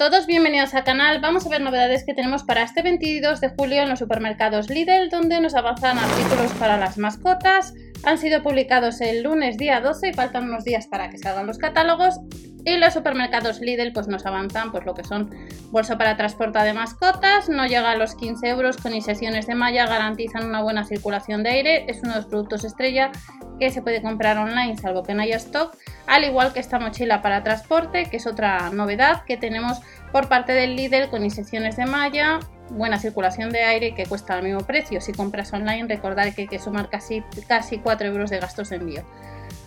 todos, 0.00 0.26
bienvenidos 0.26 0.72
al 0.72 0.82
canal. 0.82 1.20
Vamos 1.20 1.44
a 1.44 1.50
ver 1.50 1.60
novedades 1.60 2.04
que 2.06 2.14
tenemos 2.14 2.42
para 2.42 2.62
este 2.62 2.80
22 2.80 3.38
de 3.42 3.50
julio 3.50 3.82
en 3.82 3.90
los 3.90 3.98
supermercados 3.98 4.70
Lidl, 4.70 5.10
donde 5.10 5.38
nos 5.42 5.54
avanzan 5.54 5.98
artículos 5.98 6.50
para 6.52 6.78
las 6.78 6.96
mascotas. 6.96 7.74
Han 8.04 8.16
sido 8.16 8.42
publicados 8.42 9.02
el 9.02 9.22
lunes 9.22 9.58
día 9.58 9.82
12 9.82 10.08
y 10.08 10.12
faltan 10.14 10.44
unos 10.44 10.64
días 10.64 10.86
para 10.86 11.10
que 11.10 11.18
salgan 11.18 11.46
los 11.46 11.58
catálogos. 11.58 12.18
Y 12.64 12.78
los 12.78 12.94
supermercados 12.94 13.60
Lidl 13.60 13.92
pues 13.92 14.08
nos 14.08 14.24
avanzan 14.24 14.72
pues 14.72 14.86
lo 14.86 14.94
que 14.94 15.04
son 15.04 15.28
bolsa 15.70 15.98
para 15.98 16.16
transporte 16.16 16.60
de 16.60 16.72
mascotas, 16.72 17.50
no 17.50 17.66
llega 17.66 17.90
a 17.90 17.96
los 17.96 18.14
15 18.14 18.48
euros 18.48 18.78
con 18.78 18.94
inserciones 18.94 19.48
de 19.48 19.54
malla, 19.54 19.86
garantizan 19.86 20.46
una 20.46 20.62
buena 20.62 20.86
circulación 20.86 21.42
de 21.42 21.50
aire, 21.50 21.84
es 21.88 22.00
uno 22.02 22.12
de 22.12 22.16
los 22.20 22.26
productos 22.26 22.64
estrella 22.64 23.12
que 23.60 23.70
se 23.70 23.82
puede 23.82 24.02
comprar 24.02 24.38
online 24.38 24.76
salvo 24.76 25.04
que 25.04 25.14
no 25.14 25.22
haya 25.22 25.36
stock, 25.36 25.76
al 26.06 26.24
igual 26.24 26.52
que 26.52 26.58
esta 26.58 26.80
mochila 26.80 27.22
para 27.22 27.44
transporte, 27.44 28.06
que 28.06 28.16
es 28.16 28.26
otra 28.26 28.70
novedad 28.70 29.22
que 29.24 29.36
tenemos 29.36 29.80
por 30.10 30.28
parte 30.28 30.52
del 30.52 30.74
Lidl 30.74 31.10
con 31.10 31.22
inserciones 31.22 31.76
de 31.76 31.86
malla, 31.86 32.40
buena 32.70 32.98
circulación 32.98 33.50
de 33.50 33.62
aire 33.62 33.94
que 33.94 34.06
cuesta 34.06 34.36
el 34.36 34.44
mismo 34.44 34.62
precio. 34.62 35.00
Si 35.00 35.12
compras 35.12 35.52
online, 35.52 35.86
recordad 35.86 36.32
que 36.34 36.42
hay 36.42 36.48
que 36.48 36.58
sumar 36.58 36.88
casi, 36.88 37.22
casi 37.46 37.78
4 37.78 38.08
euros 38.08 38.30
de 38.30 38.40
gastos 38.40 38.70
de 38.70 38.76
envío. 38.76 39.04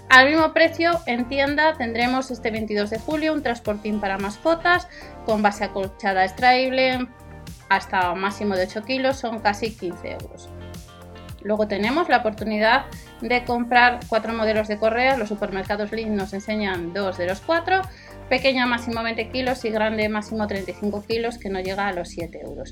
Al 0.10 0.30
mismo 0.30 0.54
precio, 0.54 1.00
en 1.06 1.28
tienda 1.28 1.74
tendremos 1.78 2.32
este 2.32 2.52
22 2.52 2.90
de 2.90 3.00
julio 3.00 3.34
un 3.34 3.44
transportín 3.44 4.02
para 4.02 4.18
mascotas 4.18 4.88
con 5.26 5.42
base 5.42 5.64
acolchada 5.64 6.26
extraíble 6.26 7.08
hasta 7.70 8.14
máximo 8.14 8.56
de 8.56 8.64
8 8.64 8.84
kilos, 8.84 9.18
son 9.18 9.40
casi 9.40 9.76
15 9.76 10.12
euros. 10.12 10.50
Luego 11.44 11.68
tenemos 11.68 12.10
la 12.10 12.18
oportunidad 12.18 12.86
de 13.22 13.44
comprar 13.44 14.00
cuatro 14.08 14.34
modelos 14.34 14.68
de 14.68 14.78
correa. 14.78 15.18
Los 15.18 15.30
supermercados 15.30 15.92
Link 15.92 16.10
nos 16.10 16.34
enseñan 16.34 16.94
dos 16.94 17.18
de 17.18 17.28
los 17.28 17.42
cuatro. 17.42 17.82
Pequeña 18.30 18.66
máximo 18.66 19.04
20 19.04 19.30
kilos 19.30 19.64
y 19.66 19.70
grande 19.70 20.10
máximo 20.10 20.48
35 20.48 21.04
kilos 21.06 21.38
que 21.38 21.50
no 21.50 21.60
llega 21.60 21.88
a 21.88 21.94
los 21.94 22.10
7 22.10 22.42
euros. 22.42 22.72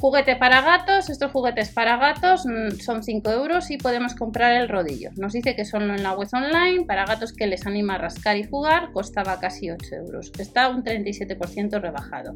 Juguete 0.00 0.36
para 0.36 0.60
gatos, 0.62 1.10
estos 1.10 1.30
juguetes 1.30 1.70
para 1.70 1.96
gatos 1.96 2.44
mm, 2.44 2.80
son 2.80 3.02
5 3.02 3.30
euros 3.30 3.70
y 3.70 3.78
podemos 3.78 4.14
comprar 4.14 4.52
el 4.60 4.68
rodillo. 4.68 5.10
Nos 5.16 5.32
dice 5.32 5.54
que 5.54 5.64
son 5.64 5.90
en 5.90 6.02
la 6.02 6.12
web 6.14 6.28
online, 6.32 6.84
para 6.86 7.06
gatos 7.06 7.32
que 7.32 7.46
les 7.46 7.66
anima 7.66 7.94
a 7.94 7.98
rascar 7.98 8.36
y 8.36 8.44
jugar, 8.44 8.92
costaba 8.92 9.38
casi 9.38 9.70
8 9.70 9.94
euros. 9.94 10.32
Está 10.38 10.68
un 10.68 10.82
37% 10.82 11.80
rebajado. 11.80 12.34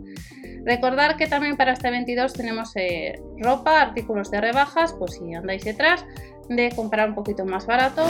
Recordar 0.67 1.17
que 1.17 1.29
también 1.29 1.57
para 1.57 1.73
este 1.73 1.91
22 1.91 2.33
tenemos 2.33 2.73
eh, 2.75 3.23
ropa, 3.39 3.81
artículos 3.81 4.33
de 4.33 4.41
rebajas, 4.41 4.95
pues 4.99 5.15
si 5.15 5.33
andáis 5.33 5.65
detrás, 5.65 6.05
de 6.49 6.71
comprar 6.75 7.09
un 7.09 7.15
poquito 7.15 7.45
más 7.45 7.67
barato. 7.67 8.05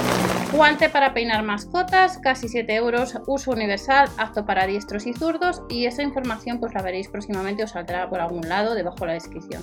Guante 0.53 0.89
para 0.89 1.13
peinar 1.13 1.43
mascotas, 1.43 2.19
casi 2.19 2.49
7 2.49 2.75
euros, 2.75 3.19
uso 3.27 3.51
universal, 3.51 4.09
apto 4.17 4.47
para 4.47 4.67
diestros 4.67 5.07
y 5.07 5.13
zurdos 5.13 5.63
y 5.69 5.87
esa 5.87 6.03
información 6.03 6.59
pues 6.61 6.73
la 6.73 6.83
veréis 6.83 7.09
próximamente, 7.09 7.65
os 7.65 7.71
saldrá 7.71 8.09
por 8.09 8.21
algún 8.21 8.49
lado 8.49 8.75
debajo 8.75 9.01
de 9.01 9.07
la 9.07 9.13
descripción. 9.15 9.63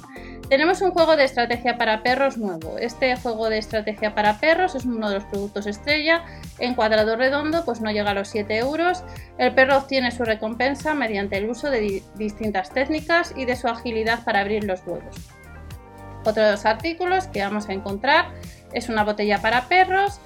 Tenemos 0.50 0.82
un 0.82 0.92
juego 0.92 1.16
de 1.16 1.24
estrategia 1.24 1.78
para 1.78 2.04
perros 2.04 2.38
nuevo. 2.38 2.78
Este 2.78 3.16
juego 3.16 3.50
de 3.50 3.58
estrategia 3.58 4.14
para 4.14 4.40
perros 4.40 4.76
es 4.76 4.86
uno 4.86 5.10
de 5.10 5.16
los 5.16 5.26
productos 5.26 5.66
estrella. 5.66 6.26
En 6.60 6.76
cuadrado 6.76 7.16
redondo 7.16 7.66
pues 7.66 7.82
no 7.82 7.92
llega 7.92 8.12
a 8.12 8.14
los 8.14 8.28
7 8.28 8.58
euros. 8.58 9.04
El 9.38 9.56
perro 9.56 9.78
obtiene 9.78 10.12
su 10.12 10.26
recompensa 10.26 10.94
mediante 10.94 11.38
el 11.38 11.50
uso 11.50 11.70
de 11.72 12.04
distintas 12.16 12.70
técnicas 12.70 12.83
y 13.36 13.46
de 13.46 13.56
su 13.56 13.68
agilidad 13.68 14.24
para 14.24 14.42
abrir 14.42 14.64
los 14.64 14.82
huevos. 14.86 15.16
Otro 16.26 16.44
de 16.44 16.52
los 16.52 16.66
artículos 16.66 17.28
que 17.28 17.42
vamos 17.42 17.68
a 17.70 17.74
encontrar 17.74 18.32
es 18.74 18.90
una 18.90 19.04
botella 19.04 19.42
para 19.42 19.68
perros. 19.68 20.20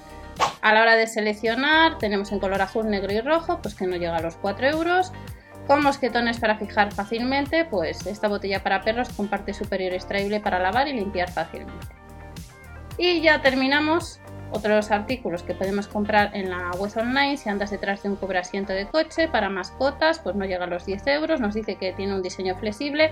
A 0.62 0.72
la 0.72 0.82
hora 0.82 0.94
de 0.94 1.06
seleccionar 1.06 1.98
tenemos 1.98 2.30
en 2.30 2.38
color 2.38 2.62
azul, 2.62 2.88
negro 2.88 3.12
y 3.12 3.20
rojo, 3.20 3.60
pues 3.60 3.74
que 3.74 3.86
no 3.86 3.96
llega 3.96 4.16
a 4.16 4.22
los 4.22 4.36
4 4.36 4.68
euros. 4.68 5.12
Con 5.66 5.82
mosquetones 5.82 6.38
para 6.38 6.56
fijar 6.56 6.92
fácilmente, 6.92 7.64
pues 7.64 8.06
esta 8.06 8.28
botella 8.28 8.62
para 8.62 8.82
perros 8.82 9.08
con 9.10 9.28
parte 9.28 9.52
superior 9.52 9.92
extraíble 9.92 10.40
para 10.40 10.58
lavar 10.58 10.88
y 10.88 10.94
limpiar 10.94 11.30
fácilmente. 11.30 11.86
Y 12.96 13.20
ya 13.20 13.42
terminamos 13.42 14.20
otro 14.50 14.70
de 14.70 14.76
los 14.76 14.90
artículos 14.90 15.42
que 15.42 15.54
podemos 15.54 15.88
comprar 15.88 16.30
en 16.34 16.50
la 16.50 16.70
web 16.78 16.92
online 16.96 17.36
si 17.36 17.48
andas 17.48 17.70
detrás 17.70 18.02
de 18.02 18.10
un 18.10 18.36
asiento 18.36 18.72
de 18.72 18.86
coche 18.86 19.28
para 19.28 19.48
mascotas, 19.48 20.18
pues 20.18 20.36
no 20.36 20.44
llega 20.44 20.64
a 20.64 20.68
los 20.68 20.86
10 20.86 21.06
euros. 21.08 21.40
Nos 21.40 21.54
dice 21.54 21.76
que 21.76 21.92
tiene 21.92 22.14
un 22.14 22.22
diseño 22.22 22.56
flexible 22.56 23.10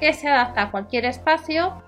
que 0.00 0.12
se 0.12 0.28
adapta 0.28 0.62
a 0.62 0.70
cualquier 0.70 1.04
espacio 1.04 1.82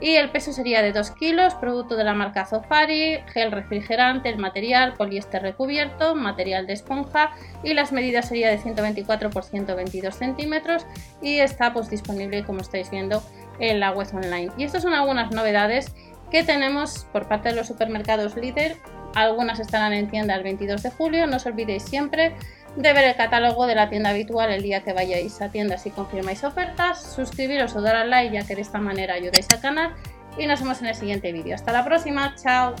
y 0.00 0.14
el 0.14 0.30
peso 0.30 0.52
sería 0.52 0.82
de 0.82 0.92
2 0.92 1.10
kilos, 1.12 1.54
producto 1.54 1.96
de 1.96 2.04
la 2.04 2.14
marca 2.14 2.46
Zofari, 2.46 3.18
gel 3.32 3.50
refrigerante, 3.50 4.28
el 4.28 4.38
material, 4.38 4.94
poliéster 4.94 5.42
recubierto, 5.42 6.14
material 6.14 6.66
de 6.66 6.74
esponja 6.74 7.32
y 7.64 7.74
las 7.74 7.90
medidas 7.90 8.28
sería 8.28 8.48
de 8.48 8.58
124 8.58 9.30
por 9.30 9.42
122 9.42 10.14
centímetros 10.14 10.86
y 11.20 11.40
está 11.40 11.72
pues 11.72 11.90
disponible 11.90 12.44
como 12.44 12.60
estáis 12.60 12.90
viendo 12.90 13.22
en 13.58 13.80
la 13.80 13.90
web 13.90 14.06
online. 14.14 14.52
Y 14.56 14.62
estas 14.62 14.82
son 14.82 14.94
algunas 14.94 15.32
novedades 15.32 15.92
que 16.30 16.42
tenemos 16.42 17.06
por 17.12 17.28
parte 17.28 17.50
de 17.50 17.56
los 17.56 17.66
supermercados 17.66 18.36
líder. 18.36 18.76
Algunas 19.14 19.60
estarán 19.60 19.92
en 19.92 20.08
tienda 20.08 20.34
el 20.34 20.42
22 20.42 20.82
de 20.82 20.90
julio, 20.90 21.26
no 21.26 21.36
os 21.36 21.46
olvidéis 21.46 21.82
siempre 21.82 22.34
de 22.76 22.92
ver 22.92 23.04
el 23.04 23.16
catálogo 23.16 23.66
de 23.66 23.74
la 23.74 23.88
tienda 23.88 24.10
habitual 24.10 24.50
el 24.50 24.62
día 24.62 24.84
que 24.84 24.92
vayáis 24.92 25.40
a 25.40 25.50
tienda 25.50 25.78
si 25.78 25.90
confirmáis 25.90 26.44
ofertas, 26.44 27.02
suscribiros 27.02 27.74
o 27.74 27.80
dar 27.80 27.96
al 27.96 28.10
like 28.10 28.34
ya 28.34 28.46
que 28.46 28.54
de 28.54 28.60
esta 28.60 28.78
manera 28.78 29.14
ayudáis 29.14 29.46
al 29.52 29.60
canal 29.60 29.94
y 30.36 30.46
nos 30.46 30.60
vemos 30.60 30.80
en 30.80 30.88
el 30.88 30.94
siguiente 30.94 31.32
vídeo. 31.32 31.54
Hasta 31.54 31.72
la 31.72 31.84
próxima, 31.84 32.34
chao. 32.36 32.74